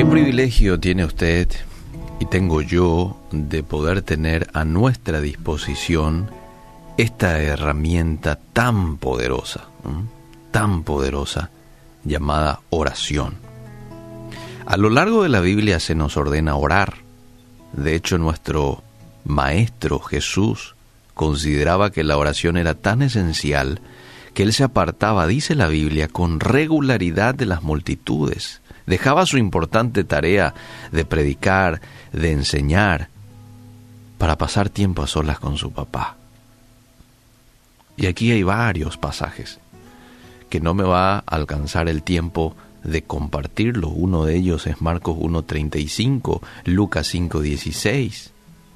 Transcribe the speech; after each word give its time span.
Qué 0.00 0.06
privilegio 0.06 0.80
tiene 0.80 1.04
usted 1.04 1.46
y 2.20 2.24
tengo 2.24 2.62
yo 2.62 3.18
de 3.32 3.62
poder 3.62 4.00
tener 4.00 4.48
a 4.54 4.64
nuestra 4.64 5.20
disposición 5.20 6.30
esta 6.96 7.38
herramienta 7.42 8.38
tan 8.54 8.96
poderosa, 8.96 9.64
tan 10.52 10.84
poderosa, 10.84 11.50
llamada 12.02 12.60
oración. 12.70 13.34
A 14.64 14.78
lo 14.78 14.88
largo 14.88 15.22
de 15.22 15.28
la 15.28 15.40
Biblia 15.40 15.78
se 15.80 15.94
nos 15.94 16.16
ordena 16.16 16.56
orar. 16.56 16.94
De 17.74 17.94
hecho, 17.94 18.16
nuestro 18.16 18.82
Maestro 19.26 19.98
Jesús 20.00 20.76
consideraba 21.12 21.90
que 21.90 22.04
la 22.04 22.16
oración 22.16 22.56
era 22.56 22.72
tan 22.72 23.02
esencial 23.02 23.82
que 24.32 24.44
él 24.44 24.54
se 24.54 24.64
apartaba, 24.64 25.26
dice 25.26 25.54
la 25.54 25.68
Biblia, 25.68 26.08
con 26.08 26.40
regularidad 26.40 27.34
de 27.34 27.44
las 27.44 27.62
multitudes. 27.62 28.62
Dejaba 28.90 29.24
su 29.24 29.38
importante 29.38 30.02
tarea 30.02 30.52
de 30.90 31.04
predicar, 31.04 31.80
de 32.12 32.32
enseñar, 32.32 33.08
para 34.18 34.36
pasar 34.36 34.68
tiempo 34.68 35.04
a 35.04 35.06
solas 35.06 35.38
con 35.38 35.56
su 35.56 35.70
papá. 35.70 36.16
Y 37.96 38.06
aquí 38.06 38.32
hay 38.32 38.42
varios 38.42 38.96
pasajes 38.96 39.60
que 40.48 40.58
no 40.58 40.74
me 40.74 40.82
va 40.82 41.18
a 41.18 41.18
alcanzar 41.20 41.88
el 41.88 42.02
tiempo 42.02 42.56
de 42.82 43.02
compartirlo. 43.02 43.90
Uno 43.90 44.24
de 44.24 44.34
ellos 44.34 44.66
es 44.66 44.80
Marcos 44.80 45.16
1.35, 45.16 46.40
Lucas 46.64 47.14
5.16 47.14 48.32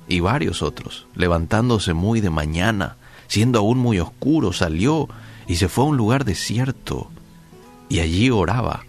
y 0.07 0.21
varios 0.21 0.63
otros. 0.63 1.09
Levantándose 1.17 1.93
muy 1.93 2.21
de 2.21 2.31
mañana, 2.31 2.99
siendo 3.27 3.59
aún 3.59 3.79
muy 3.79 3.99
oscuro, 3.99 4.53
salió 4.53 5.09
y 5.49 5.57
se 5.57 5.69
fue 5.69 5.83
a 5.83 5.89
un 5.89 5.97
lugar 5.97 6.25
desierto 6.25 7.11
y 7.89 7.99
allí 7.99 8.31
oraba. 8.31 8.85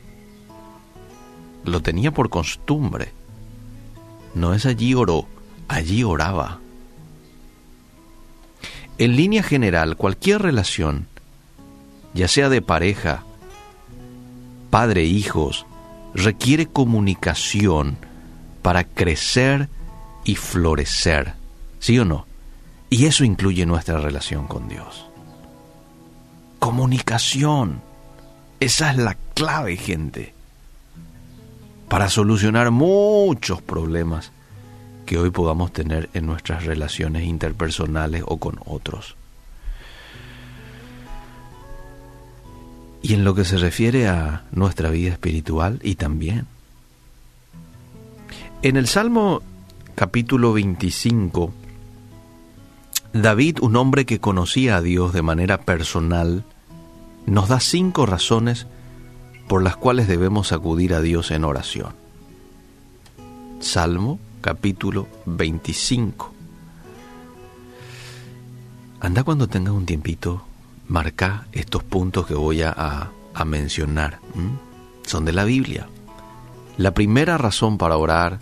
Lo 1.65 1.81
tenía 1.81 2.11
por 2.11 2.29
costumbre. 2.29 3.11
No 4.33 4.53
es 4.53 4.65
allí 4.65 4.93
oró, 4.93 5.27
allí 5.67 6.03
oraba. 6.03 6.59
En 8.97 9.15
línea 9.15 9.43
general, 9.43 9.97
cualquier 9.97 10.41
relación, 10.41 11.07
ya 12.13 12.27
sea 12.27 12.47
de 12.49 12.61
pareja, 12.61 13.23
padre, 14.69 15.03
hijos, 15.03 15.65
requiere 16.13 16.67
comunicación 16.67 17.97
para 18.61 18.85
crecer 18.85 19.69
y 20.23 20.35
florecer. 20.35 21.33
¿Sí 21.79 21.99
o 21.99 22.05
no? 22.05 22.25
Y 22.89 23.05
eso 23.05 23.25
incluye 23.25 23.65
nuestra 23.65 23.99
relación 23.99 24.47
con 24.47 24.69
Dios. 24.69 25.07
Comunicación. 26.59 27.81
Esa 28.59 28.91
es 28.91 28.97
la 28.97 29.15
clave, 29.33 29.75
gente, 29.75 30.33
para 31.95 32.09
solucionar 32.09 32.71
muchos 32.71 33.61
problemas 33.61 34.33
que 35.05 35.17
hoy 35.17 35.29
podamos 35.29 35.71
tener 35.71 36.09
en 36.13 36.25
nuestras 36.25 36.65
relaciones 36.65 37.23
interpersonales 37.23 38.21
o 38.27 38.35
con 38.35 38.59
otros. 38.65 39.15
Y 43.01 43.13
en 43.13 43.23
lo 43.23 43.33
que 43.33 43.45
se 43.45 43.57
refiere 43.57 44.09
a 44.09 44.43
nuestra 44.51 44.89
vida 44.89 45.13
espiritual 45.13 45.79
y 45.83 45.95
también. 45.95 46.47
En 48.61 48.75
el 48.75 48.87
Salmo 48.87 49.41
capítulo 49.95 50.51
25, 50.51 51.53
David, 53.13 53.59
un 53.61 53.77
hombre 53.77 54.05
que 54.05 54.19
conocía 54.19 54.75
a 54.75 54.81
Dios 54.81 55.13
de 55.13 55.21
manera 55.21 55.61
personal, 55.61 56.43
nos 57.25 57.47
da 57.47 57.61
cinco 57.61 58.05
razones 58.05 58.67
por 59.47 59.63
las 59.63 59.75
cuales 59.75 60.07
debemos 60.07 60.51
acudir 60.51 60.93
a 60.93 61.01
Dios 61.01 61.31
en 61.31 61.43
oración. 61.43 61.93
Salmo 63.59 64.19
capítulo 64.41 65.07
25. 65.25 66.33
Anda 68.99 69.23
cuando 69.23 69.47
tengas 69.47 69.73
un 69.73 69.85
tiempito, 69.85 70.43
marca 70.87 71.47
estos 71.51 71.83
puntos 71.83 72.25
que 72.25 72.35
voy 72.35 72.61
a, 72.61 73.11
mencionar. 73.45 74.19
Son 75.05 75.25
de 75.25 75.33
la 75.33 75.43
Biblia. 75.43 75.87
La 76.77 76.93
primera 76.93 77.37
razón 77.37 77.77
para 77.77 77.97
orar 77.97 78.39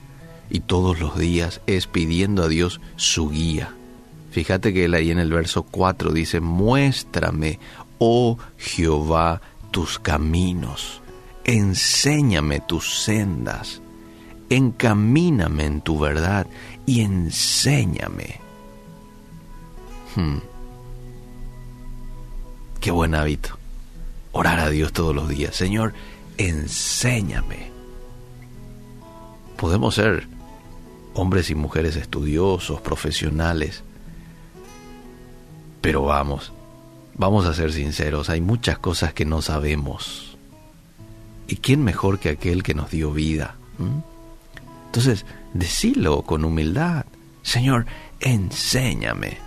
y 0.50 0.62
todos 0.62 1.00
los 1.00 1.18
días 1.18 1.62
es 1.68 1.88
pidiendo 1.88 2.44
a 2.44 2.48
Dios 2.48 2.80
su 2.96 3.30
guía. 3.30 3.74
Fíjate 4.32 4.74
que 4.74 4.86
él 4.86 4.94
ahí 4.94 5.12
en 5.12 5.20
el 5.20 5.32
verso 5.32 5.64
4 5.64 6.12
dice, 6.12 6.40
muéstrame, 6.40 7.60
oh 7.98 8.38
Jehová, 8.58 9.42
tus 9.74 9.98
caminos, 9.98 11.02
enséñame 11.46 12.60
tus 12.60 13.04
sendas, 13.04 13.82
encamíname 14.52 15.66
en 15.66 15.82
tu 15.82 15.98
verdad 15.98 16.46
y 16.86 17.02
enséñame. 17.02 18.40
Hmm. 20.16 20.38
Qué 22.80 22.92
buen 22.92 23.16
hábito. 23.16 23.58
Orar 24.32 24.60
a 24.60 24.70
Dios 24.70 24.94
todos 24.94 25.16
los 25.16 25.28
días. 25.28 25.56
Señor, 25.56 25.94
enséñame. 26.38 27.72
Podemos 29.58 29.96
ser 29.96 30.28
hombres 31.16 31.50
y 31.50 31.56
mujeres 31.56 31.96
estudiosos, 31.96 32.80
profesionales. 32.80 33.84
Pero 35.82 36.04
vamos, 36.04 36.54
vamos 37.16 37.46
a 37.46 37.54
ser 37.54 37.72
sinceros, 37.72 38.30
hay 38.30 38.42
muchas 38.42 38.78
cosas 38.80 39.14
que 39.14 39.26
no 39.26 39.42
sabemos. 39.42 40.38
¿Y 41.48 41.58
quién 41.58 41.84
mejor 41.84 42.20
que 42.20 42.30
aquel 42.30 42.64
que 42.64 42.74
nos 42.74 42.92
dio 42.92 43.12
vida? 43.12 43.56
¿Mm? 43.78 44.00
Entonces, 44.86 45.26
decilo 45.54 46.22
con 46.22 46.46
humildad. 46.46 47.06
Señor, 47.42 47.86
enséñame. 48.20 49.38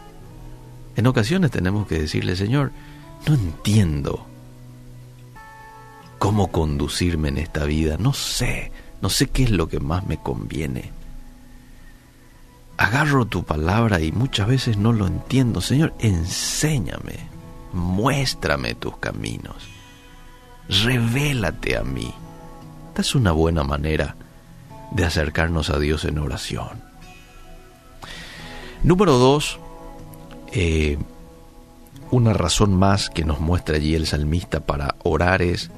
En 0.97 1.07
ocasiones 1.07 1.51
tenemos 1.51 1.87
que 1.87 2.01
decirle, 2.01 2.37
Señor, 2.37 2.73
no 3.27 3.35
entiendo 3.35 4.27
cómo 6.19 6.49
conducirme 6.49 7.29
en 7.29 7.39
esta 7.39 7.65
vida, 7.65 7.97
no 7.99 8.13
sé, 8.13 8.73
no 9.03 9.11
sé 9.11 9.29
qué 9.29 9.45
es 9.45 9.51
lo 9.51 9.69
que 9.69 9.81
más 9.81 10.07
me 10.07 10.17
conviene 10.17 10.97
agarro 12.77 13.27
tu 13.27 13.45
palabra 13.45 14.01
y 14.01 14.13
muchas 14.13 14.47
veces 14.47 14.77
no 14.77 14.93
lo 14.93 15.07
entiendo. 15.07 15.61
Señor, 15.61 15.95
enséñame, 15.99 17.29
muéstrame 17.77 18.75
tus 18.75 18.97
caminos, 18.97 19.69
revélate 20.69 21.77
a 21.77 21.83
mí. 21.83 22.13
Esta 22.89 23.03
es 23.03 23.15
una 23.15 23.33
buena 23.33 23.63
manera 23.63 24.17
de 24.91 25.05
acercarnos 25.05 25.71
a 25.71 25.79
Dios 25.79 26.05
en 26.05 26.19
oración. 26.19 26.83
Número 28.83 29.19
dos, 29.19 29.59
eh, 30.53 30.99
una 32.11 32.33
razón 32.33 32.75
más 32.75 33.11
que 33.11 33.25
nos 33.25 33.41
muestra 33.41 33.77
allí 33.77 33.95
el 33.95 34.07
salmista 34.07 34.61
para 34.61 34.97
orar 35.03 35.43
es 35.43 35.71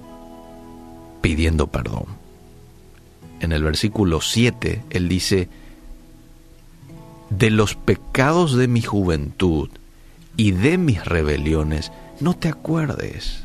pidiendo 1.21 1.69
perdón. 1.69 2.07
En 3.41 3.53
el 3.53 3.63
versículo 3.63 4.21
7, 4.21 4.85
él 4.91 5.09
dice, 5.09 5.49
de 7.31 7.51
los 7.51 7.75
pecados 7.75 8.57
de 8.57 8.69
mi 8.69 8.83
juventud 8.83 9.69
y 10.39 10.53
de 10.53 10.79
mis 10.79 11.05
rebeliones, 11.05 11.91
no 12.21 12.33
te 12.33 12.49
acuerdes. 12.49 13.43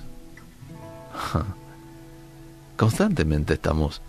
Constantemente 2.77 3.55
estamos 3.55 4.03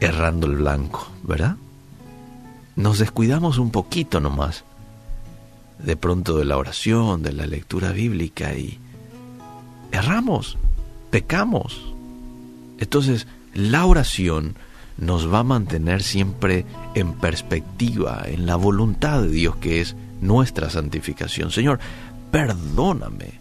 errando 0.00 0.46
el 0.46 0.56
blanco, 0.56 1.06
¿verdad? 1.22 1.56
Nos 2.74 2.98
descuidamos 2.98 3.58
un 3.58 3.70
poquito 3.70 4.18
nomás, 4.18 4.64
de 5.78 5.94
pronto 5.94 6.38
de 6.38 6.46
la 6.46 6.56
oración, 6.56 7.22
de 7.22 7.32
la 7.32 7.46
lectura 7.46 7.92
bíblica 7.92 8.54
y 8.54 8.78
erramos, 9.92 10.56
pecamos. 11.10 11.92
Entonces, 12.78 13.26
la 13.52 13.84
oración 13.84 14.56
nos 14.96 15.30
va 15.30 15.40
a 15.40 15.44
mantener 15.44 16.02
siempre 16.02 16.64
en 16.94 17.12
perspectiva, 17.12 18.22
en 18.24 18.46
la 18.46 18.56
voluntad 18.56 19.20
de 19.20 19.28
Dios 19.28 19.56
que 19.56 19.82
es 19.82 19.96
nuestra 20.20 20.70
santificación. 20.70 21.50
Señor, 21.50 21.78
perdóname. 22.30 23.40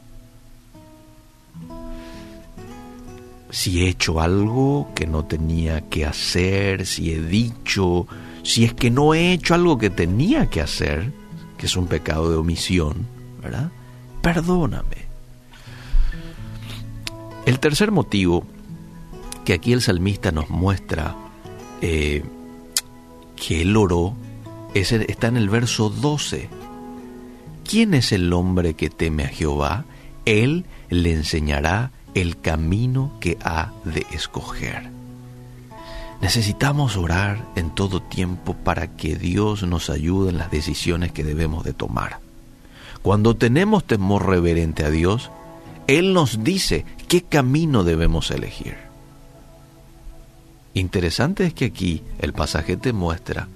Si 3.50 3.82
he 3.82 3.90
hecho 3.90 4.20
algo 4.20 4.92
que 4.94 5.08
no 5.08 5.26
tenía 5.26 5.90
que 5.90 6.06
hacer, 6.06 6.86
si 6.86 7.14
he 7.14 7.22
dicho, 7.22 8.06
si 8.44 8.66
es 8.66 8.74
que 8.74 8.92
no 8.92 9.14
he 9.14 9.32
hecho 9.34 9.54
algo 9.54 9.78
que 9.78 9.90
tenía 9.90 10.50
que 10.50 10.62
hacer, 10.62 11.12
que 11.58 11.66
es 11.66 11.76
un 11.78 11.88
pecado 11.88 12.30
de 12.30 12.38
omisión, 12.38 13.08
¿verdad? 13.42 13.72
Perdóname. 14.22 15.08
El 17.46 17.60
tercer 17.60 17.92
motivo 17.92 18.46
que 19.46 19.54
aquí 19.54 19.72
el 19.72 19.82
salmista 19.82 20.34
nos 20.34 20.50
muestra 20.50 21.16
eh, 21.82 22.22
que 23.38 23.62
él 23.62 23.78
oró 23.78 24.16
está 24.74 25.28
en 25.28 25.38
el 25.38 25.50
verso 25.50 25.90
12. 25.90 26.50
¿Quién 27.68 27.94
es 27.94 28.14
el 28.14 28.32
hombre 28.32 28.76
que 28.76 28.90
teme 28.90 29.26
a 29.26 29.28
Jehová? 29.28 29.84
Él 30.24 30.66
le 30.90 31.12
enseñará 31.12 31.92
el 32.14 32.40
camino 32.40 33.12
que 33.20 33.38
ha 33.44 33.74
de 33.84 34.06
escoger. 34.12 34.90
Necesitamos 36.22 36.96
orar 36.96 37.46
en 37.58 37.70
todo 37.76 38.02
tiempo 38.02 38.54
para 38.54 38.96
que 38.96 39.18
Dios 39.18 39.64
nos 39.64 39.90
ayude 39.90 40.30
en 40.30 40.38
las 40.38 40.50
decisiones 40.50 41.12
que 41.12 41.26
debemos 41.26 41.66
de 41.66 41.74
tomar. 41.74 42.20
Cuando 43.02 43.36
tenemos 43.36 43.84
temor 43.86 44.28
reverente 44.28 44.86
a 44.86 44.90
Dios, 44.90 45.30
Él 45.88 46.14
nos 46.14 46.46
dice 46.46 46.86
qué 47.10 47.22
camino 47.22 47.84
debemos 47.84 48.32
elegir. 48.32 48.78
Interesante 50.74 51.46
es 51.46 51.54
que 51.54 51.66
aquí 51.66 52.02
el 52.20 52.32
pasaje 52.32 52.78
te 52.78 52.94
muestra 52.94 53.50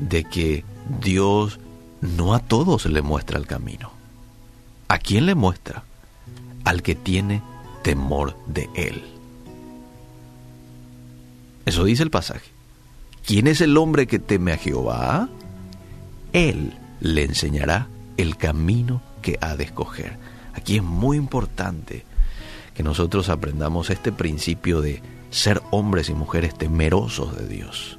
de 0.00 0.24
que 0.24 0.64
Dios 1.00 1.60
no 2.00 2.34
a 2.34 2.40
todos 2.40 2.86
le 2.86 3.02
muestra 3.02 3.38
el 3.38 3.46
camino. 3.46 3.92
¿A 4.88 4.98
quién 4.98 5.26
le 5.26 5.34
muestra? 5.34 5.84
Al 6.64 6.82
que 6.82 6.94
tiene 6.94 7.42
temor 7.82 8.36
de 8.46 8.68
Él. 8.74 9.02
Eso 11.66 11.84
dice 11.84 12.02
el 12.02 12.10
pasaje. 12.10 12.50
¿Quién 13.24 13.46
es 13.46 13.60
el 13.60 13.76
hombre 13.76 14.06
que 14.06 14.18
teme 14.18 14.52
a 14.52 14.56
Jehová? 14.56 15.28
Él 16.32 16.74
le 17.00 17.24
enseñará 17.24 17.88
el 18.16 18.36
camino 18.36 19.02
que 19.22 19.38
ha 19.40 19.56
de 19.56 19.64
escoger. 19.64 20.18
Aquí 20.54 20.76
es 20.76 20.82
muy 20.82 21.16
importante 21.16 22.04
que 22.74 22.82
nosotros 22.82 23.28
aprendamos 23.28 23.90
este 23.90 24.12
principio 24.12 24.80
de 24.80 25.02
ser 25.30 25.62
hombres 25.70 26.08
y 26.08 26.14
mujeres 26.14 26.56
temerosos 26.56 27.36
de 27.36 27.46
Dios. 27.46 27.98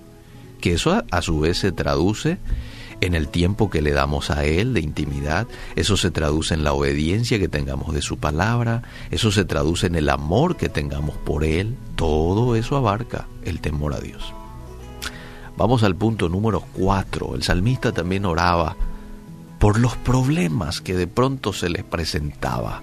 Que 0.59 0.73
eso 0.73 1.03
a, 1.09 1.21
su 1.21 1.39
vez 1.39 1.57
se 1.59 1.71
traduce 1.71 2.37
en 3.01 3.15
el 3.15 3.27
tiempo 3.27 3.69
que 3.69 3.81
le 3.81 3.91
damos 3.91 4.29
a 4.29 4.45
Él 4.45 4.73
de 4.73 4.79
intimidad, 4.79 5.47
eso 5.75 5.97
se 5.97 6.11
traduce 6.11 6.53
en 6.53 6.63
la 6.63 6.73
obediencia 6.73 7.39
que 7.39 7.47
tengamos 7.47 7.93
de 7.93 8.01
su 8.01 8.17
palabra, 8.17 8.83
eso 9.09 9.31
se 9.31 9.43
traduce 9.43 9.87
en 9.87 9.95
el 9.95 10.09
amor 10.09 10.55
que 10.55 10.69
tengamos 10.69 11.17
por 11.17 11.43
Él, 11.43 11.75
todo 11.95 12.55
eso 12.55 12.77
abarca 12.77 13.27
el 13.43 13.59
temor 13.59 13.93
a 13.93 13.99
Dios. 13.99 14.33
Vamos 15.57 15.83
al 15.83 15.95
punto 15.95 16.29
número 16.29 16.63
cuatro. 16.73 17.35
El 17.35 17.43
salmista 17.43 17.91
también 17.91 18.25
oraba 18.25 18.75
por 19.59 19.79
los 19.79 19.95
problemas 19.97 20.81
que 20.81 20.95
de 20.95 21.07
pronto 21.07 21.53
se 21.53 21.69
les 21.69 21.83
presentaba. 21.83 22.81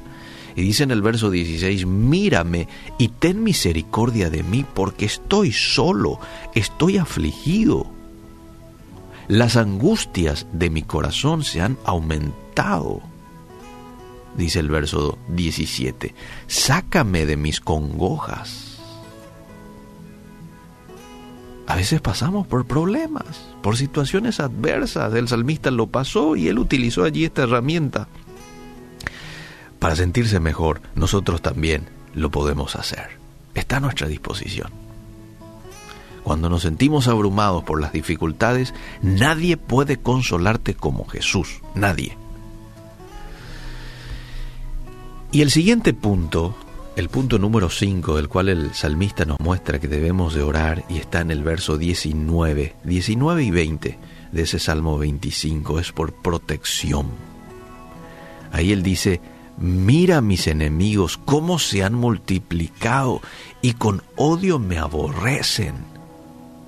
Y 0.54 0.62
dice 0.62 0.84
en 0.84 0.90
el 0.90 1.02
verso 1.02 1.30
16, 1.30 1.86
mírame 1.86 2.68
y 2.98 3.08
ten 3.08 3.42
misericordia 3.42 4.30
de 4.30 4.42
mí 4.42 4.64
porque 4.74 5.06
estoy 5.06 5.52
solo, 5.52 6.20
estoy 6.54 6.98
afligido 6.98 7.97
las 9.28 9.56
angustias 9.56 10.46
de 10.52 10.70
mi 10.70 10.82
corazón 10.82 11.44
se 11.44 11.60
han 11.60 11.76
aumentado. 11.84 13.02
Dice 14.36 14.60
el 14.60 14.68
verso 14.68 15.18
17, 15.28 16.14
sácame 16.46 17.26
de 17.26 17.36
mis 17.36 17.60
congojas. 17.60 18.78
A 21.66 21.76
veces 21.76 22.00
pasamos 22.00 22.46
por 22.46 22.66
problemas, 22.66 23.50
por 23.62 23.76
situaciones 23.76 24.40
adversas. 24.40 25.12
El 25.12 25.28
salmista 25.28 25.70
lo 25.70 25.88
pasó 25.88 26.34
y 26.34 26.48
él 26.48 26.58
utilizó 26.58 27.04
allí 27.04 27.26
esta 27.26 27.42
herramienta. 27.42 28.08
Para 29.78 29.94
sentirse 29.94 30.40
mejor, 30.40 30.80
nosotros 30.94 31.42
también 31.42 31.86
lo 32.14 32.30
podemos 32.30 32.74
hacer. 32.74 33.18
Está 33.54 33.76
a 33.76 33.80
nuestra 33.80 34.08
disposición. 34.08 34.87
Cuando 36.28 36.50
nos 36.50 36.60
sentimos 36.60 37.08
abrumados 37.08 37.64
por 37.64 37.80
las 37.80 37.90
dificultades, 37.90 38.74
nadie 39.00 39.56
puede 39.56 39.96
consolarte 39.96 40.74
como 40.74 41.06
Jesús, 41.06 41.62
nadie. 41.74 42.18
Y 45.32 45.40
el 45.40 45.50
siguiente 45.50 45.94
punto, 45.94 46.54
el 46.96 47.08
punto 47.08 47.38
número 47.38 47.70
5, 47.70 48.16
del 48.16 48.28
cual 48.28 48.50
el 48.50 48.74
salmista 48.74 49.24
nos 49.24 49.40
muestra 49.40 49.78
que 49.78 49.88
debemos 49.88 50.34
de 50.34 50.42
orar, 50.42 50.84
y 50.90 50.98
está 50.98 51.22
en 51.22 51.30
el 51.30 51.42
verso 51.42 51.78
19, 51.78 52.74
19 52.84 53.42
y 53.42 53.50
20 53.50 53.98
de 54.30 54.42
ese 54.42 54.58
Salmo 54.58 54.98
25, 54.98 55.80
es 55.80 55.92
por 55.92 56.12
protección. 56.12 57.06
Ahí 58.52 58.72
él 58.72 58.82
dice, 58.82 59.22
mira 59.56 60.20
mis 60.20 60.46
enemigos 60.46 61.16
cómo 61.16 61.58
se 61.58 61.84
han 61.84 61.94
multiplicado 61.94 63.22
y 63.62 63.72
con 63.72 64.02
odio 64.16 64.58
me 64.58 64.76
aborrecen. 64.76 65.96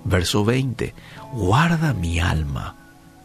Verso 0.05 0.45
20, 0.45 0.95
guarda 1.33 1.93
mi 1.93 2.21
alma, 2.21 2.77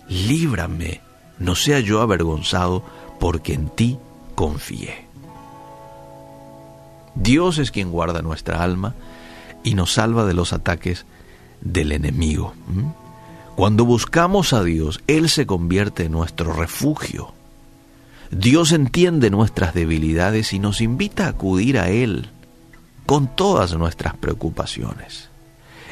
líbrame, 0.08 1.02
no 1.40 1.56
sea 1.56 1.80
yo 1.80 2.02
avergonzado, 2.02 2.84
porque 3.20 3.54
en 3.54 3.70
ti 3.70 3.98
confié. 4.36 5.06
Dios 7.16 7.58
es 7.58 7.72
quien 7.72 7.92
guarda 7.92 8.22
nuestra 8.22 8.62
alma 8.62 8.94
y 9.64 9.74
nos 9.74 9.94
salva 9.94 10.26
de 10.26 10.34
los 10.34 10.54
ataques 10.54 11.06
del 11.62 11.94
enemigo. 11.94 12.54
Cuando 13.56 13.86
buscamos 13.86 14.52
a 14.52 14.64
Dios, 14.64 15.02
Él 15.08 15.30
se 15.30 15.46
convierte 15.46 16.06
en 16.06 16.12
nuestro 16.12 16.54
refugio. 16.54 17.34
Dios 18.32 18.74
entiende 18.74 19.30
nuestras 19.30 19.74
debilidades 19.74 20.52
y 20.52 20.60
nos 20.60 20.82
invita 20.82 21.26
a 21.26 21.30
acudir 21.30 21.80
a 21.80 21.90
Él 21.90 22.30
con 23.06 23.34
todas 23.34 23.74
nuestras 23.76 24.16
preocupaciones. 24.18 25.30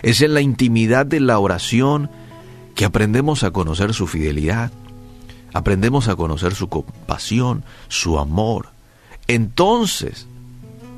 Es 0.03 0.21
en 0.21 0.35
la 0.35 0.41
intimidad 0.41 1.05
de 1.05 1.19
la 1.19 1.39
oración 1.39 2.11
que 2.75 2.85
aprendemos 2.85 3.43
a 3.43 3.51
conocer 3.51 3.93
su 3.93 4.05
fidelidad, 4.05 4.71
aprendemos 5.53 6.07
a 6.07 6.15
conocer 6.15 6.53
su 6.53 6.69
compasión, 6.69 7.63
su 7.87 8.19
amor. 8.19 8.69
Entonces, 9.27 10.27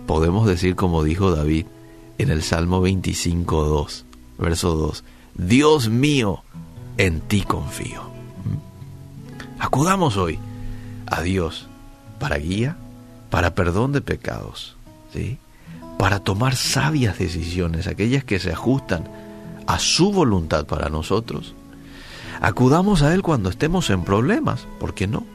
podemos 0.07 0.47
decir 0.47 0.75
como 0.75 1.03
dijo 1.03 1.31
David 1.31 1.67
en 2.17 2.29
el 2.29 2.43
Salmo 2.43 2.81
25, 2.81 3.65
2, 3.65 4.05
verso 4.39 4.75
2, 4.75 5.03
Dios 5.35 5.89
mío, 5.89 6.43
en 6.97 7.21
ti 7.21 7.41
confío. 7.41 8.03
Acudamos 9.59 10.17
hoy 10.17 10.39
a 11.07 11.21
Dios 11.21 11.67
para 12.19 12.37
guía, 12.37 12.77
para 13.29 13.53
perdón 13.53 13.91
de 13.91 14.01
pecados, 14.01 14.77
¿sí? 15.13 15.37
Para 15.97 16.19
tomar 16.19 16.55
sabias 16.55 17.17
decisiones, 17.17 17.87
aquellas 17.87 18.23
que 18.23 18.39
se 18.39 18.51
ajustan 18.51 19.05
a 19.67 19.79
su 19.79 20.11
voluntad 20.11 20.65
para 20.65 20.89
nosotros. 20.89 21.55
Acudamos 22.41 23.01
a 23.01 23.13
Él 23.13 23.21
cuando 23.21 23.49
estemos 23.49 23.89
en 23.89 24.03
problemas, 24.03 24.67
¿por 24.79 24.93
qué 24.93 25.07
no? 25.07 25.25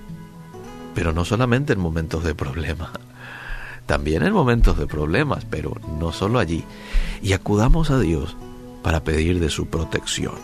Pero 0.94 1.12
no 1.12 1.24
solamente 1.24 1.72
en 1.72 1.80
momentos 1.80 2.24
de 2.24 2.34
problemas, 2.34 2.90
también 3.86 4.22
en 4.22 4.32
momentos 4.32 4.78
de 4.78 4.86
problemas, 4.86 5.46
pero 5.48 5.74
no 5.98 6.12
solo 6.12 6.38
allí. 6.38 6.64
Y 7.22 7.32
acudamos 7.32 7.90
a 7.90 7.98
Dios 7.98 8.36
para 8.82 9.02
pedir 9.02 9.40
de 9.40 9.50
su 9.50 9.66
protección. 9.66 10.34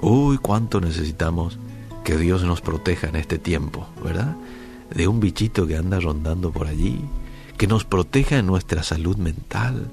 Uy, 0.00 0.38
cuánto 0.38 0.80
necesitamos 0.80 1.58
que 2.04 2.16
Dios 2.16 2.42
nos 2.44 2.60
proteja 2.60 3.08
en 3.08 3.16
este 3.16 3.38
tiempo, 3.38 3.86
¿verdad? 4.02 4.36
De 4.94 5.08
un 5.08 5.20
bichito 5.20 5.66
que 5.66 5.76
anda 5.76 6.00
rondando 6.00 6.50
por 6.50 6.66
allí, 6.66 7.00
que 7.58 7.66
nos 7.66 7.84
proteja 7.84 8.40
nuestra 8.40 8.82
salud 8.82 9.16
mental, 9.16 9.88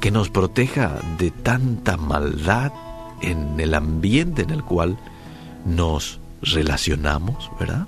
que 0.00 0.10
nos 0.10 0.30
proteja 0.30 1.00
de 1.18 1.30
tanta 1.30 1.96
maldad 1.96 2.72
en 3.20 3.58
el 3.60 3.74
ambiente 3.74 4.42
en 4.42 4.50
el 4.50 4.64
cual 4.64 4.96
nos 5.66 6.20
relacionamos, 6.40 7.50
¿verdad? 7.58 7.86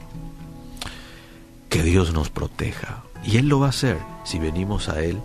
Que 1.68 1.82
Dios 1.82 2.12
nos 2.12 2.28
proteja. 2.28 3.04
Y 3.24 3.36
Él 3.36 3.48
lo 3.48 3.60
va 3.60 3.66
a 3.66 3.70
hacer 3.70 3.98
si 4.24 4.38
venimos 4.38 4.88
a 4.88 5.02
Él 5.02 5.20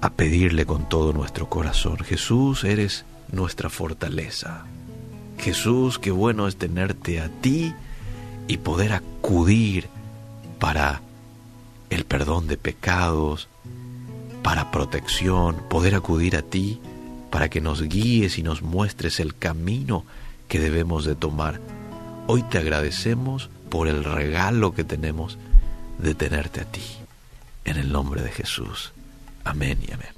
a 0.00 0.10
pedirle 0.10 0.66
con 0.66 0.88
todo 0.88 1.12
nuestro 1.12 1.48
corazón. 1.48 1.98
Jesús, 1.98 2.64
eres 2.64 3.04
nuestra 3.32 3.70
fortaleza. 3.70 4.64
Jesús, 5.38 5.98
qué 5.98 6.10
bueno 6.10 6.48
es 6.48 6.56
tenerte 6.56 7.20
a 7.20 7.28
ti 7.28 7.72
y 8.48 8.58
poder 8.58 8.92
acudir 8.92 9.88
para 10.58 11.00
el 11.90 12.04
perdón 12.04 12.46
de 12.46 12.56
pecados, 12.56 13.48
para 14.42 14.70
protección, 14.70 15.56
poder 15.70 15.94
acudir 15.94 16.36
a 16.36 16.42
ti 16.42 16.80
para 17.30 17.48
que 17.48 17.60
nos 17.60 17.82
guíes 17.82 18.38
y 18.38 18.44
nos 18.44 18.62
muestres 18.62 19.18
el 19.18 19.34
camino 19.36 20.04
que 20.46 20.60
debemos 20.60 21.04
de 21.04 21.16
tomar. 21.16 21.60
Hoy 22.28 22.44
te 22.44 22.58
agradecemos 22.58 23.50
por 23.70 23.88
el 23.88 24.04
regalo 24.04 24.72
que 24.72 24.84
tenemos 24.84 25.36
de 25.98 26.14
tenerte 26.14 26.60
a 26.60 26.64
ti. 26.64 26.84
En 27.64 27.76
el 27.76 27.90
nombre 27.90 28.22
de 28.22 28.30
Jesús. 28.30 28.92
Amén 29.42 29.78
y 29.88 29.92
amén. 29.92 30.13